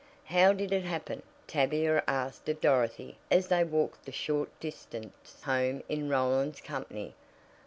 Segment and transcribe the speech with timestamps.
[0.25, 5.43] "How ever did it happen?" Tavia asked of Dorothy as they walked the short distance
[5.43, 7.13] home in Roland's company.